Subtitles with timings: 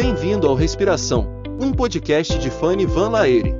[0.00, 1.26] Bem-vindo ao Respiração,
[1.60, 3.52] um podcast de Fanny Van Laere.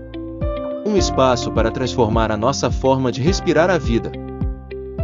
[0.87, 4.13] Um espaço para transformar a nossa forma de respirar a vida.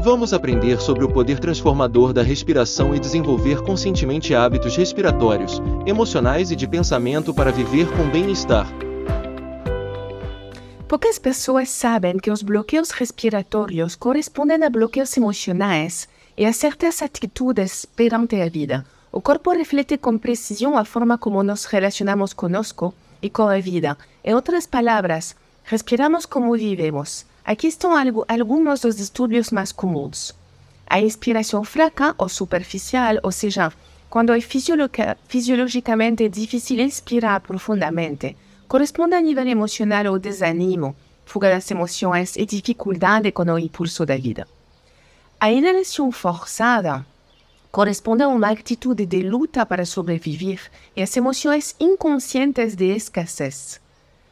[0.00, 6.56] Vamos aprender sobre o poder transformador da respiração e desenvolver conscientemente hábitos respiratórios, emocionais e
[6.56, 8.68] de pensamento para viver com bem-estar.
[10.86, 16.08] Poucas pessoas sabem que os bloqueios respiratórios correspondem a bloqueios emocionais
[16.38, 18.86] e a certas atitudes perante a vida.
[19.16, 23.96] O corpo reflete com precisão a forma como nos relacionamos conosco e com a vida.
[24.24, 27.24] Em outras palavras, respiramos como vivemos.
[27.44, 30.34] Aqui estão algo, alguns dos distúrbios mais comuns.
[30.84, 33.72] A inspiração fraca ou superficial, ou seja,
[34.10, 42.34] quando é fisiologicamente difícil inspirar profundamente, corresponde a nível emocional ao desânimo, fuga das emoções
[42.34, 44.48] e dificuldade com o impulso da vida.
[45.38, 47.06] A inalação forçada
[47.74, 50.60] corresponde a uma atitude de luta para sobreviver
[50.94, 53.80] e as emoções inconscientes de escassez.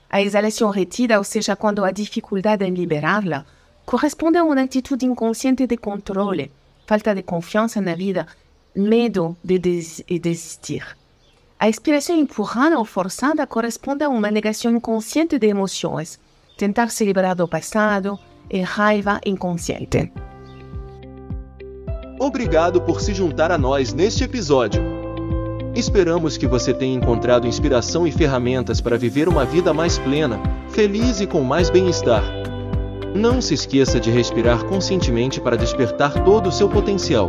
[0.08, 3.44] A exalação retida, ou seja, quando há dificuldade em liberá-la,
[3.84, 6.52] corresponde a uma atitude inconsciente de controle,
[6.86, 8.28] falta de confiança na vida,
[8.76, 10.96] medo de des desistir.
[11.58, 16.20] A expiração empurrada ou forçada corresponde a uma negação inconsciente de emoções,
[16.56, 18.16] tentar se liberar do passado
[18.48, 20.12] e raiva inconsciente.
[22.22, 24.80] Obrigado por se juntar a nós neste episódio.
[25.74, 31.20] Esperamos que você tenha encontrado inspiração e ferramentas para viver uma vida mais plena, feliz
[31.20, 32.22] e com mais bem-estar.
[33.12, 37.28] Não se esqueça de respirar conscientemente para despertar todo o seu potencial.